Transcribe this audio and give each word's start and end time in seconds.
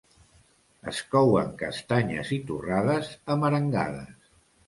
Es 0.91 1.01
couen 1.15 1.51
castanyes 1.59 2.33
i 2.39 2.41
torrades 2.49 3.13
amb 3.35 3.49
arengades. 3.51 4.35